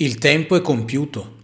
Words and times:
Il 0.00 0.18
tempo 0.18 0.54
è 0.54 0.60
compiuto. 0.60 1.38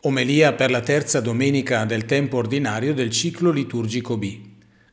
Omelia 0.00 0.54
per 0.54 0.72
la 0.72 0.80
terza 0.80 1.20
domenica 1.20 1.84
del 1.84 2.04
tempo 2.04 2.36
ordinario 2.36 2.92
del 2.92 3.10
ciclo 3.10 3.52
liturgico 3.52 4.16
B, 4.16 4.40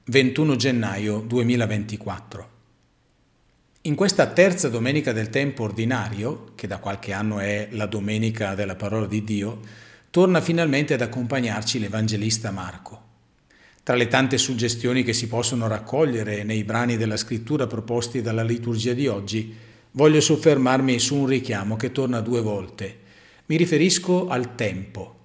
21 0.04 0.55
gennaio 0.55 1.17
2024. 1.21 2.49
In 3.81 3.95
questa 3.95 4.27
terza 4.27 4.69
domenica 4.69 5.11
del 5.11 5.31
tempo 5.31 5.63
ordinario, 5.63 6.51
che 6.53 6.67
da 6.67 6.77
qualche 6.77 7.13
anno 7.13 7.39
è 7.39 7.69
la 7.71 7.87
domenica 7.87 8.53
della 8.53 8.76
parola 8.76 9.07
di 9.07 9.23
Dio, 9.23 9.60
torna 10.12 10.39
finalmente 10.39 10.94
ad 10.94 11.01
accompagnarci 11.01 11.79
l'Evangelista 11.79 12.51
Marco. 12.51 13.01
Tra 13.81 13.96
le 13.96 14.07
tante 14.07 14.37
suggestioni 14.37 15.01
che 15.01 15.13
si 15.13 15.28
possono 15.28 15.65
raccogliere 15.65 16.44
nei 16.44 16.63
brani 16.63 16.95
della 16.95 17.17
scrittura 17.17 17.66
proposti 17.66 18.21
dalla 18.21 18.44
liturgia 18.44 18.94
di 18.94 19.07
oggi, 19.07 19.71
voglio 19.94 20.21
soffermarmi 20.21 20.99
su 20.99 21.16
un 21.16 21.27
richiamo 21.27 21.76
che 21.76 21.91
torna 21.91 22.21
due 22.21 22.41
volte. 22.41 22.99
Mi 23.48 23.57
riferisco 23.57 24.27
al 24.27 24.55
tempo. 24.55 25.20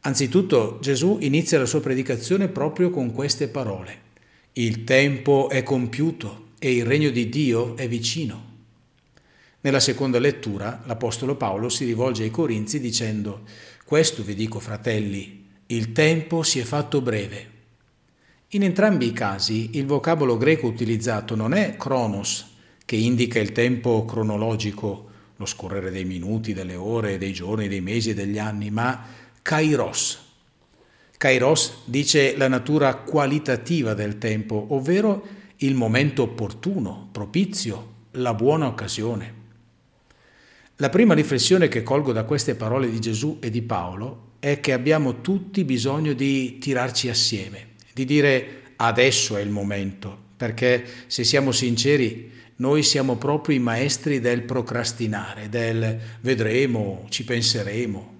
Anzitutto 0.00 0.78
Gesù 0.80 1.18
inizia 1.20 1.58
la 1.58 1.66
sua 1.66 1.80
predicazione 1.80 2.48
proprio 2.48 2.90
con 2.90 3.12
queste 3.12 3.48
parole. 3.48 4.06
Il 4.52 4.84
tempo 4.84 5.48
è 5.48 5.62
compiuto 5.62 6.46
e 6.58 6.74
il 6.74 6.84
regno 6.84 7.10
di 7.10 7.28
Dio 7.28 7.76
è 7.76 7.88
vicino. 7.88 8.46
Nella 9.60 9.80
seconda 9.80 10.20
lettura 10.20 10.82
l'Apostolo 10.86 11.34
Paolo 11.34 11.68
si 11.68 11.84
rivolge 11.84 12.22
ai 12.22 12.30
Corinzi 12.30 12.80
dicendo, 12.80 13.42
questo 13.84 14.22
vi 14.22 14.34
dico 14.34 14.60
fratelli, 14.60 15.46
il 15.66 15.92
tempo 15.92 16.42
si 16.42 16.60
è 16.60 16.62
fatto 16.62 17.00
breve. 17.00 17.56
In 18.48 18.62
entrambi 18.62 19.06
i 19.06 19.12
casi 19.12 19.70
il 19.72 19.86
vocabolo 19.86 20.36
greco 20.36 20.68
utilizzato 20.68 21.34
non 21.34 21.52
è 21.52 21.76
chronos, 21.76 22.57
che 22.88 22.96
indica 22.96 23.38
il 23.38 23.52
tempo 23.52 24.06
cronologico, 24.06 25.10
lo 25.36 25.44
scorrere 25.44 25.90
dei 25.90 26.06
minuti, 26.06 26.54
delle 26.54 26.74
ore, 26.74 27.18
dei 27.18 27.34
giorni, 27.34 27.68
dei 27.68 27.82
mesi 27.82 28.08
e 28.08 28.14
degli 28.14 28.38
anni, 28.38 28.70
ma 28.70 29.04
kairos. 29.42 30.18
Kairos 31.18 31.82
dice 31.84 32.34
la 32.38 32.48
natura 32.48 32.94
qualitativa 32.94 33.92
del 33.92 34.16
tempo, 34.16 34.68
ovvero 34.70 35.22
il 35.56 35.74
momento 35.74 36.22
opportuno, 36.22 37.10
propizio, 37.12 38.06
la 38.12 38.32
buona 38.32 38.66
occasione. 38.66 39.34
La 40.76 40.88
prima 40.88 41.12
riflessione 41.12 41.68
che 41.68 41.82
colgo 41.82 42.12
da 42.12 42.24
queste 42.24 42.54
parole 42.54 42.90
di 42.90 43.00
Gesù 43.00 43.36
e 43.42 43.50
di 43.50 43.60
Paolo 43.60 44.30
è 44.38 44.60
che 44.60 44.72
abbiamo 44.72 45.20
tutti 45.20 45.62
bisogno 45.64 46.14
di 46.14 46.56
tirarci 46.56 47.10
assieme, 47.10 47.74
di 47.92 48.06
dire 48.06 48.62
adesso 48.76 49.36
è 49.36 49.42
il 49.42 49.50
momento, 49.50 50.16
perché 50.38 50.86
se 51.06 51.22
siamo 51.22 51.52
sinceri 51.52 52.36
noi 52.60 52.82
siamo 52.82 53.16
proprio 53.16 53.54
i 53.54 53.60
maestri 53.60 54.20
del 54.20 54.42
procrastinare, 54.42 55.48
del 55.48 55.98
vedremo, 56.20 57.06
ci 57.08 57.24
penseremo. 57.24 58.16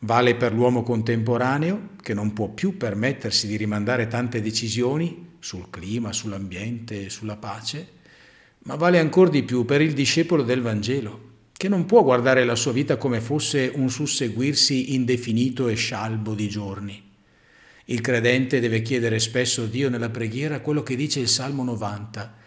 Vale 0.00 0.34
per 0.36 0.54
l'uomo 0.54 0.82
contemporaneo 0.82 1.90
che 2.00 2.14
non 2.14 2.32
può 2.32 2.48
più 2.48 2.78
permettersi 2.78 3.46
di 3.46 3.56
rimandare 3.56 4.08
tante 4.08 4.40
decisioni 4.40 5.34
sul 5.38 5.68
clima, 5.68 6.14
sull'ambiente, 6.14 7.10
sulla 7.10 7.36
pace, 7.36 7.88
ma 8.64 8.76
vale 8.76 8.98
ancora 8.98 9.28
di 9.28 9.42
più 9.42 9.66
per 9.66 9.82
il 9.82 9.92
discepolo 9.92 10.42
del 10.42 10.62
Vangelo, 10.62 11.30
che 11.52 11.68
non 11.68 11.84
può 11.84 12.02
guardare 12.02 12.44
la 12.44 12.56
sua 12.56 12.72
vita 12.72 12.96
come 12.96 13.20
fosse 13.20 13.70
un 13.74 13.90
susseguirsi 13.90 14.94
indefinito 14.94 15.68
e 15.68 15.74
scialbo 15.74 16.34
di 16.34 16.48
giorni. 16.48 17.10
Il 17.86 18.00
credente 18.00 18.60
deve 18.60 18.80
chiedere 18.80 19.18
spesso 19.18 19.64
a 19.64 19.66
Dio 19.66 19.90
nella 19.90 20.08
preghiera 20.08 20.60
quello 20.60 20.82
che 20.82 20.96
dice 20.96 21.20
il 21.20 21.28
Salmo 21.28 21.64
90, 21.64 22.40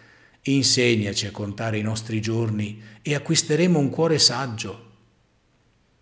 Insegnaci 0.48 1.26
a 1.26 1.32
contare 1.32 1.76
i 1.76 1.82
nostri 1.82 2.20
giorni 2.20 2.80
e 3.02 3.16
acquisteremo 3.16 3.80
un 3.80 3.90
cuore 3.90 4.20
saggio. 4.20 4.84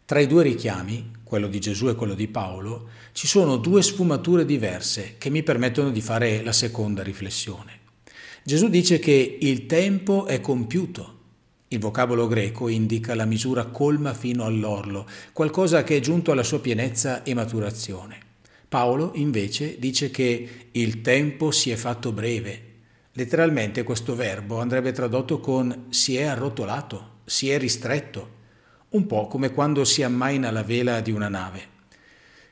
Tra 0.04 0.20
i 0.20 0.26
due 0.26 0.42
richiami, 0.42 1.12
quello 1.22 1.48
di 1.48 1.58
Gesù 1.58 1.88
e 1.88 1.94
quello 1.94 2.12
di 2.12 2.28
Paolo, 2.28 2.88
ci 3.12 3.26
sono 3.26 3.56
due 3.56 3.80
sfumature 3.80 4.44
diverse 4.44 5.14
che 5.16 5.30
mi 5.30 5.42
permettono 5.42 5.90
di 5.90 6.02
fare 6.02 6.42
la 6.42 6.52
seconda 6.52 7.02
riflessione. 7.02 7.80
Gesù 8.42 8.68
dice 8.68 8.98
che 8.98 9.38
il 9.40 9.64
tempo 9.64 10.26
è 10.26 10.42
compiuto. 10.42 11.20
Il 11.68 11.78
vocabolo 11.78 12.26
greco 12.26 12.68
indica 12.68 13.14
la 13.14 13.24
misura 13.24 13.64
colma 13.64 14.12
fino 14.12 14.44
all'orlo, 14.44 15.08
qualcosa 15.32 15.82
che 15.84 15.96
è 15.96 16.00
giunto 16.00 16.32
alla 16.32 16.42
sua 16.42 16.60
pienezza 16.60 17.22
e 17.22 17.32
maturazione. 17.32 18.18
Paolo 18.68 19.12
invece 19.14 19.78
dice 19.78 20.10
che 20.10 20.66
il 20.70 21.00
tempo 21.00 21.50
si 21.50 21.70
è 21.70 21.76
fatto 21.76 22.12
breve, 22.12 22.72
Letteralmente 23.16 23.84
questo 23.84 24.16
verbo 24.16 24.58
andrebbe 24.58 24.90
tradotto 24.90 25.38
con 25.38 25.86
si 25.90 26.16
è 26.16 26.24
arrotolato, 26.24 27.20
si 27.24 27.48
è 27.48 27.58
ristretto, 27.58 28.42
un 28.90 29.06
po' 29.06 29.28
come 29.28 29.52
quando 29.52 29.84
si 29.84 30.02
ammaina 30.02 30.50
la 30.50 30.64
vela 30.64 31.00
di 31.00 31.12
una 31.12 31.28
nave. 31.28 31.68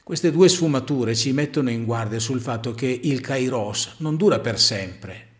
Queste 0.05 0.31
due 0.31 0.49
sfumature 0.49 1.17
ci 1.17 1.33
mettono 1.33 1.69
in 1.69 1.84
guardia 1.84 2.21
sul 2.21 2.41
fatto 2.41 2.75
che 2.75 3.01
il 3.03 3.21
kairos 3.21 3.95
non 3.99 4.17
dura 4.17 4.39
per 4.39 4.61
sempre. 4.61 5.31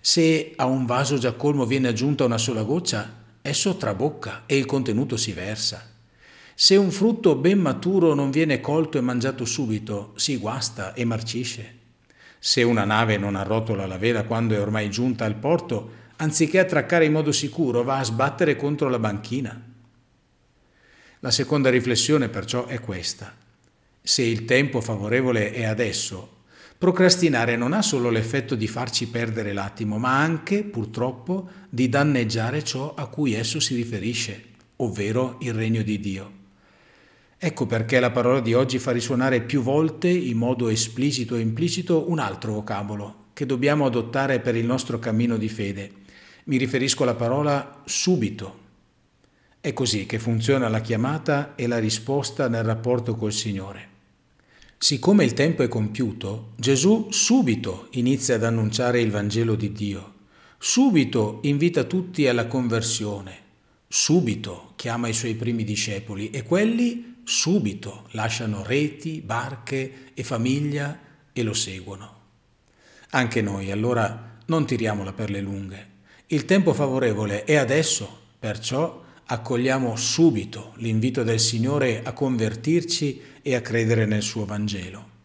Se 0.00 0.54
a 0.56 0.66
un 0.66 0.86
vaso 0.86 1.18
già 1.18 1.34
colmo 1.34 1.64
viene 1.64 1.86
aggiunta 1.86 2.24
una 2.24 2.38
sola 2.38 2.64
goccia, 2.64 3.26
esso 3.40 3.76
trabocca 3.76 4.42
e 4.46 4.56
il 4.56 4.66
contenuto 4.66 5.16
si 5.16 5.30
versa. 5.30 5.88
Se 6.56 6.74
un 6.74 6.90
frutto 6.90 7.36
ben 7.36 7.60
maturo 7.60 8.12
non 8.14 8.32
viene 8.32 8.58
colto 8.58 8.98
e 8.98 9.02
mangiato 9.02 9.44
subito, 9.44 10.14
si 10.16 10.36
guasta 10.36 10.94
e 10.94 11.04
marcisce. 11.04 11.77
Se 12.38 12.62
una 12.62 12.84
nave 12.84 13.16
non 13.16 13.34
arrotola 13.34 13.86
la 13.86 13.98
vela 13.98 14.24
quando 14.24 14.54
è 14.54 14.60
ormai 14.60 14.90
giunta 14.90 15.24
al 15.24 15.36
porto, 15.36 15.90
anziché 16.16 16.58
attraccare 16.58 17.04
in 17.04 17.12
modo 17.12 17.32
sicuro, 17.32 17.82
va 17.82 17.98
a 17.98 18.04
sbattere 18.04 18.56
contro 18.56 18.88
la 18.88 18.98
banchina. 18.98 19.60
La 21.20 21.30
seconda 21.30 21.68
riflessione 21.68 22.28
perciò 22.28 22.66
è 22.66 22.80
questa. 22.80 23.34
Se 24.00 24.22
il 24.22 24.44
tempo 24.44 24.80
favorevole 24.80 25.52
è 25.52 25.64
adesso, 25.64 26.44
procrastinare 26.78 27.56
non 27.56 27.72
ha 27.72 27.82
solo 27.82 28.08
l'effetto 28.08 28.54
di 28.54 28.68
farci 28.68 29.08
perdere 29.08 29.52
l'attimo, 29.52 29.98
ma 29.98 30.16
anche, 30.16 30.62
purtroppo, 30.62 31.48
di 31.68 31.88
danneggiare 31.88 32.62
ciò 32.62 32.94
a 32.94 33.08
cui 33.08 33.34
esso 33.34 33.58
si 33.58 33.74
riferisce, 33.74 34.44
ovvero 34.76 35.38
il 35.40 35.52
regno 35.54 35.82
di 35.82 35.98
Dio. 35.98 36.37
Ecco 37.40 37.66
perché 37.66 38.00
la 38.00 38.10
parola 38.10 38.40
di 38.40 38.52
oggi 38.52 38.80
fa 38.80 38.90
risuonare 38.90 39.42
più 39.42 39.62
volte, 39.62 40.08
in 40.08 40.36
modo 40.36 40.68
esplicito 40.68 41.36
e 41.36 41.40
implicito, 41.40 42.10
un 42.10 42.18
altro 42.18 42.54
vocabolo 42.54 43.26
che 43.32 43.46
dobbiamo 43.46 43.86
adottare 43.86 44.40
per 44.40 44.56
il 44.56 44.66
nostro 44.66 44.98
cammino 44.98 45.36
di 45.36 45.48
fede. 45.48 45.92
Mi 46.46 46.56
riferisco 46.56 47.04
alla 47.04 47.14
parola 47.14 47.82
subito. 47.84 48.66
È 49.60 49.72
così 49.72 50.06
che 50.06 50.18
funziona 50.18 50.68
la 50.68 50.80
chiamata 50.80 51.54
e 51.54 51.68
la 51.68 51.78
risposta 51.78 52.48
nel 52.48 52.64
rapporto 52.64 53.14
col 53.14 53.32
Signore. 53.32 53.86
Siccome 54.76 55.22
il 55.22 55.34
tempo 55.34 55.62
è 55.62 55.68
compiuto, 55.68 56.54
Gesù 56.56 57.06
subito 57.10 57.86
inizia 57.92 58.34
ad 58.34 58.42
annunciare 58.42 59.00
il 59.00 59.12
Vangelo 59.12 59.54
di 59.54 59.70
Dio, 59.70 60.14
subito 60.58 61.38
invita 61.42 61.84
tutti 61.84 62.26
alla 62.26 62.48
conversione, 62.48 63.36
subito 63.86 64.72
chiama 64.74 65.06
i 65.06 65.12
suoi 65.12 65.34
primi 65.34 65.62
discepoli 65.62 66.30
e 66.30 66.42
quelli 66.42 67.17
subito 67.28 68.06
lasciano 68.12 68.62
reti, 68.64 69.20
barche 69.20 70.12
e 70.14 70.24
famiglia 70.24 70.98
e 71.30 71.42
lo 71.42 71.52
seguono. 71.52 72.16
Anche 73.10 73.42
noi 73.42 73.70
allora 73.70 74.38
non 74.46 74.64
tiriamola 74.64 75.12
per 75.12 75.28
le 75.28 75.42
lunghe. 75.42 75.86
Il 76.28 76.46
tempo 76.46 76.72
favorevole 76.72 77.44
è 77.44 77.56
adesso, 77.56 78.20
perciò 78.38 79.04
accogliamo 79.26 79.94
subito 79.94 80.72
l'invito 80.76 81.22
del 81.22 81.38
Signore 81.38 82.02
a 82.02 82.14
convertirci 82.14 83.20
e 83.42 83.54
a 83.54 83.60
credere 83.60 84.06
nel 84.06 84.22
suo 84.22 84.46
Vangelo. 84.46 85.16